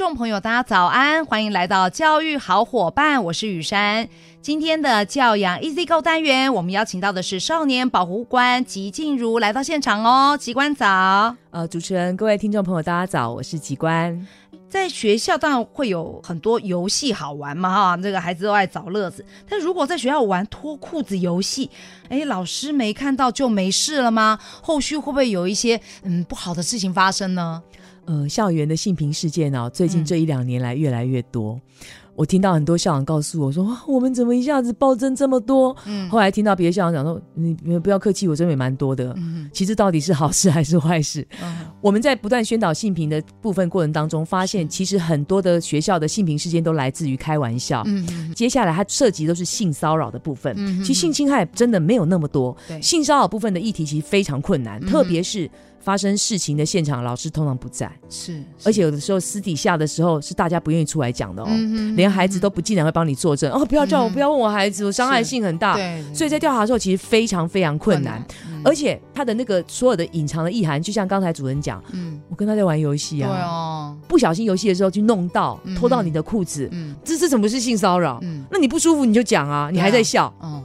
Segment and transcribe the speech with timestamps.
[0.00, 4.08] 众朋友，大家早安，欢迎来到教育好伙伴，我是雨珊。
[4.40, 10.38] 今天的教养 Easy Go 单元，我们邀请到的是少年保护官吉静茹来到现场哦。
[10.38, 14.26] 吉官早，呃，主持人，各位听众朋友，大家早，我是吉官。
[14.70, 19.22] 在学校当然会有很多游戏好玩嘛，哈，这个孩子都爱找乐子。
[19.46, 21.70] 但如果在学校玩脱裤子游戏，
[22.08, 24.38] 哎，老师没看到就没事了吗？
[24.62, 27.62] 后续会不会有一些嗯不好的事情发生呢？
[28.06, 31.54] 呃，校园的性平事件呢、哦，最近这一两年来越来越多。
[31.54, 31.60] 嗯
[32.20, 41.26] 我听到很多校长告诉我说：“哇，我们怎么一下子暴增这么多？”嗯，后来听到别的校长讲说：“你不要客气，我这边也蛮多的。”嗯，其实到底是好事还是坏事？
[41.42, 47.82] 嗯，我们在不断宣导性平的部分过程当中，发现其实很多的学校的性平事件都来自于开玩笑。
[47.86, 50.52] 嗯，接下来它涉及都是性骚扰的部分。
[50.58, 52.54] 嗯，其实性侵害真的没有那么多。
[52.68, 55.50] 对，性骚扰部分的议题其实非常困难，特别是。
[55.82, 68.22] 发生事情的现场，老师通常不在，是，是，而且有的时候私底下的时候是大家不愿意出来讲的哦，嗯、连孩子都不竟然会帮你作证、嗯、哦，不要叫我，不要问我孩子，我伤害性很大，对，所以在调查的时候其实非常非常困难，
[68.64, 78.18] 而且他的那个所有的隐藏的意涵，就像刚才主人讲，嗯，我跟他在玩游戏啊，对哦，不小心游戏的时候去弄到，拖到你的裤子，嗯，这这怎么是性骚扰？
[78.22, 80.59] 嗯，那你不舒服你就讲啊，你还在笑，嗯。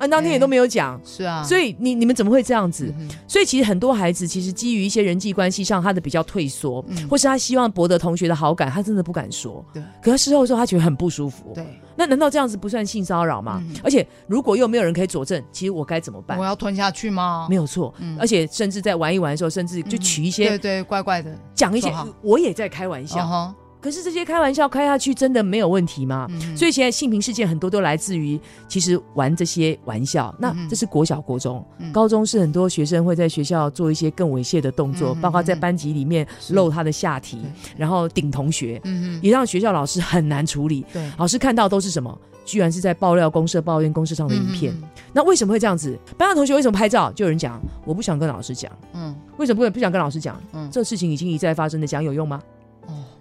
[0.00, 2.92] 啊，当天也都没有讲，是啊，所以你你们怎么会这样子？
[3.28, 9.62] 所以其实很多孩子其实基于一些人际关系上他的比较退缩，或是他希望博得同学的好感，他真的不敢说。
[9.74, 11.52] 对，可他事后说他觉得很不舒服。
[11.54, 13.62] 对，那难道这样子不算性骚扰吗？
[13.84, 16.38] 而且如果又没有人可以佐证，其实我该怎么办？
[16.38, 17.46] 我要吞下去吗？
[17.50, 23.54] 没有错，而且甚至在玩一玩的时候，甚至就取一些对对怪怪的讲一些，我也在开玩笑。
[23.80, 26.26] 可是这些开玩笑开下去真的没有问题吗？
[26.30, 28.38] 嗯、所以现在性平事件很多都来自于
[28.68, 30.34] 其实玩这些玩笑。
[30.38, 37.38] 那这是国小、国中、嗯、高中是很多学生会在学校做一些更猥亵的动作，嗯、包括在班级里面露他的下体，
[37.76, 40.84] 然后顶同学，嗯、也让学校老师很难处理。
[40.92, 42.16] 对，老师看到都是什么？
[42.44, 44.72] 居然是在爆料公社、抱怨公社上的影片。
[44.74, 44.82] 嗯、
[45.12, 45.96] 那为什么会这样子？
[46.18, 47.12] 班上同学为什么拍照？
[47.12, 48.72] 就有人讲，我不想跟老师讲。
[48.92, 50.40] 嗯，为什么不不想跟老师讲？
[50.52, 52.42] 嗯，这事情已经一再发生的，讲有用吗？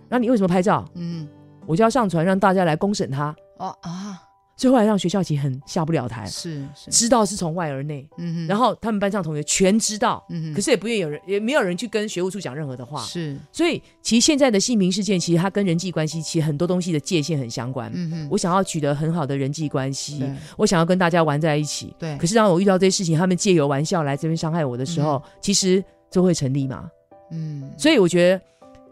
[0.09, 0.83] 那你为什么拍照？
[0.95, 1.27] 嗯，
[1.65, 3.35] 我就要上传让大家来公审他。
[3.57, 4.21] 哦啊，
[4.55, 6.25] 最后来让学校其实很下不了台。
[6.25, 8.07] 是，是知道是从外而内。
[8.17, 10.25] 嗯哼，然后他们班上同学全知道。
[10.29, 13.01] 嗯哼，可是也不愿意有人，也没有人去跟学务处讲任何的话。
[13.03, 17.91] 是，所以其实现在的性平事件，其实它跟人际关系其实很多东西的界限很相关。
[17.93, 20.23] 嗯哼，我想要取得很好的人际关系，
[20.57, 21.93] 我想要跟大家玩在一起。
[21.99, 26.89] 对，可是当我遇到这些事情，他们借由玩笑来这边伤害我的时候，嗯、其实这会成立吗？
[27.31, 28.41] 嗯，所以我觉得。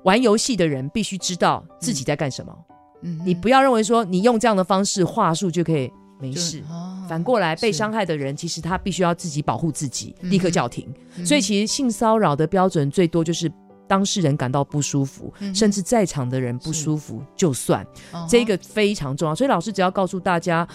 [0.08, 2.58] 玩游戏的人必须知道自己在干什么。
[3.02, 6.64] 嗯，你不要认为说你用这样的方式话术就可以没事。
[7.10, 10.88] 反过来，被伤害的人其实他必须要自己保护自己，立刻叫停。
[11.26, 13.52] 所以，其实性骚扰的标准最多就是
[13.86, 17.86] 当事人感到不舒服，甚至在场的人不舒服就算。
[18.30, 19.36] 这个非常重要。
[19.36, 20.66] 所以，老师只要告诉大家。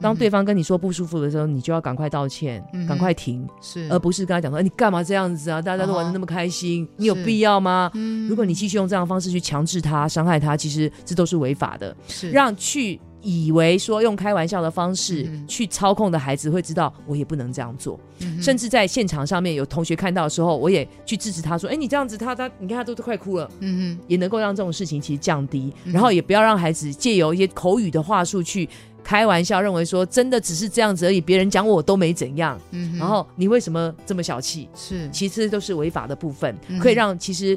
[0.00, 5.60] 当对方跟你说不舒服的时候，你就要赶快道歉，赶快停，是，而不是跟他讲说，你干嘛这样子啊？
[5.60, 7.90] 大家都玩的那么开心，你有必要吗？
[8.28, 11.96] 如果你继续用这样的方式去强制他、伤害他，其实这都是违法的。
[12.08, 17.98] 是，让去以为说用开玩笑的方式去操控的孩子会知道，我也不能这样做。
[18.40, 23.50] 甚至在现场上面有同学看到的时候，我也去制止他说，哎，你这样子，他他，你看他都都快哭了。
[23.60, 28.68] 嗯嗯，也能够让这种事情其实降低，然后也不要让孩子借由一些口语的话术去。
[29.06, 32.60] 开玩笑，认为说真的只是这样子而已，别人讲我都没怎样。
[32.72, 34.68] 嗯，然后你为什么这么小气？
[34.74, 37.56] 是，其实都是违法的部分，嗯、可以让其实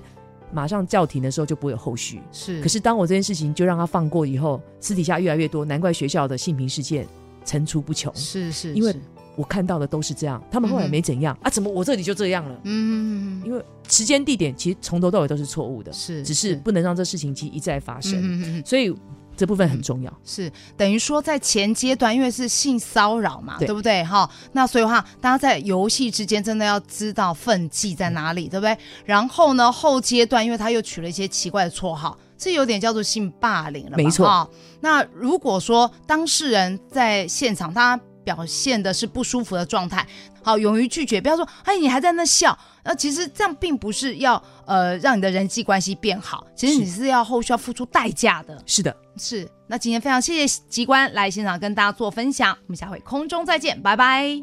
[0.51, 2.21] 马上叫停的时候就不会有后续。
[2.31, 7.07] 是，可是当我这件事情就让他放过以后，私底下越来越多，难怪学校的性平事件
[7.43, 8.13] 层出不穷。
[8.15, 8.95] 是是，是因为
[9.35, 11.49] 我看到的都是这样，他们后来没怎样、嗯、啊？
[11.49, 12.59] 怎么我这里就这样了？
[12.65, 18.63] 嗯哼，因为时间地点其实从头到尾都是错误的，是，只是不能让这事情其实一再发生。
[18.63, 18.95] 所以。
[19.39, 24.03] 这部分很重要，是等于说在前阶段，因为是性骚扰嘛，对，对不对？
[24.03, 28.77] 哈，那所以的话，大家在游戏之间真的要知道分际在哪里，对不对？
[29.05, 34.51] 然后呢，后阶段，因为他又取了一些奇怪的绰号，这有点叫做性霸凌了，没错。
[34.81, 37.97] 那如果说当事人在现场，他
[38.35, 40.05] 表现的是不舒服的状态，
[40.43, 48.61] 好，勇于拒绝，不要说，哎，你还在那笑，那其实这样并不是要呃让你的人际关系变好，其实你是要后续要付出代价的。
[48.67, 49.49] 是的，是。
[49.65, 54.39] 那今天非常谢谢吉官来现场跟大家做分享，我们下回空中再见，拜拜。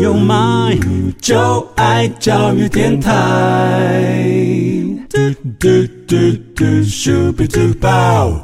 [0.00, 0.78] 有买
[1.20, 3.10] 就爱教育电台。
[5.08, 5.18] 嘟
[5.58, 5.68] 嘟
[6.06, 6.16] 嘟
[6.54, 8.43] 嘟，咻比嘟爆。